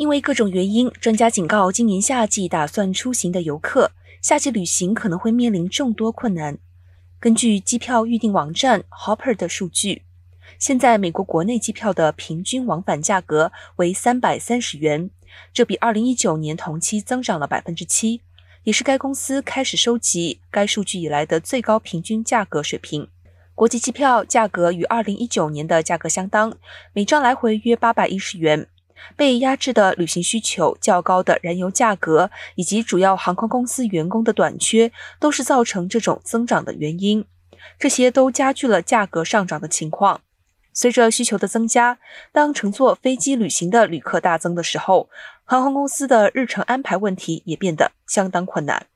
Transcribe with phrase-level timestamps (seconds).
[0.00, 3.92] 因为各种原因，专家警告，今年夏季打算出行的游客，
[4.22, 6.56] 夏季旅行可能会面临众多困难。
[7.18, 10.04] 根据机票预订网站 Hopper 的数据，
[10.58, 15.10] 现在美国国内机票的平均往返价格为三百三十元，
[15.52, 18.22] 这比二零一九年同期增长了百分之七，
[18.64, 23.06] 也是该公司开始收集该数据以来的最高平均价格水平。
[23.54, 26.56] 国际机票价格与二零一九年的价格相当，
[26.94, 28.66] 每张来回约八百一十元。
[29.16, 37.24] 被压制的旅行需求、较高的燃油价格以及主要航空公司员工的短缺，都是造成这种增长的原因。
[37.78, 40.20] 这些都加剧了价格上涨的情况。
[40.72, 41.98] 随着需求的增加，
[42.32, 45.10] 当乘坐飞机旅行的旅客大增的时候，
[45.44, 48.86] 航空公司的日程安排问题也变得相当困难。